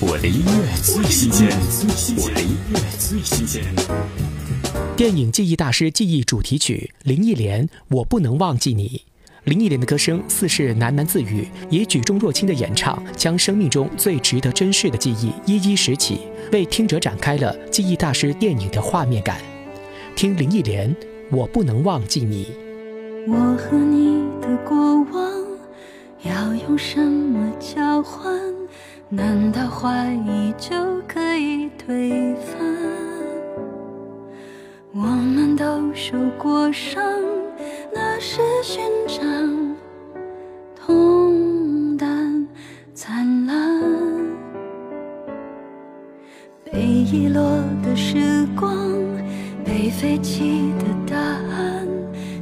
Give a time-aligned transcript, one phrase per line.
[0.00, 1.48] 我的音乐最新鲜，
[2.18, 3.64] 我的音乐最新鲜。
[4.96, 9.02] 电影《记忆大师》记忆主题曲，林忆莲《我不能忘记你》。
[9.50, 16.20] 林忆莲的歌声似是喃喃自语，以举重若轻的演唱，将生命中最值得珍视的记忆一一拾起，
[16.52, 19.38] 为听者展开了《记忆大师》电影的画面感。
[20.14, 20.94] 听林忆莲
[21.32, 22.44] 《我不能忘记你》。
[23.26, 24.76] 我和你的过
[25.12, 25.32] 往
[26.22, 28.57] 要用什么交换？
[29.10, 30.76] 难道怀疑就
[31.08, 32.58] 可以推翻？
[34.92, 37.02] 我们都受过伤，
[37.94, 39.74] 那是勋章，
[40.76, 42.46] 痛淡
[42.92, 43.82] 灿烂。
[46.70, 47.42] 被遗落
[47.82, 48.76] 的时光，
[49.64, 51.88] 被废弃的答案，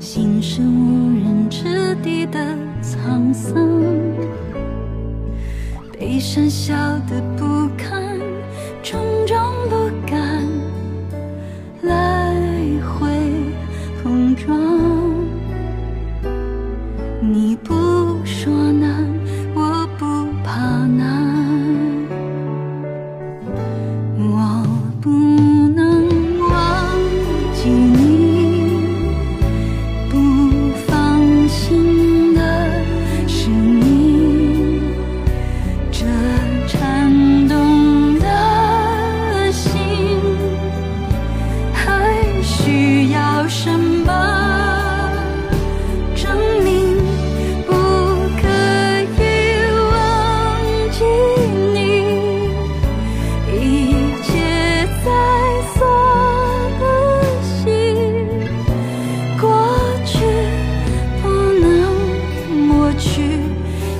[0.00, 2.40] 心是无人之地的
[2.80, 3.73] 沧桑。
[6.24, 6.74] 悲伤笑
[7.06, 8.18] 得不堪，
[8.82, 9.36] 重重
[9.68, 10.42] 不甘，
[11.82, 12.34] 来
[12.80, 13.10] 回
[14.02, 14.58] 碰撞。
[17.20, 19.06] 你不说难，
[19.54, 21.36] 我不怕难，
[24.16, 24.53] 我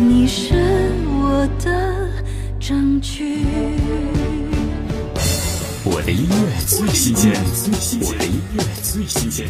[0.00, 0.54] 你是
[1.04, 2.08] 我的
[2.58, 3.44] 证据。
[5.84, 7.30] 我的音乐最新鲜，
[8.00, 9.46] 我的音乐最新鲜。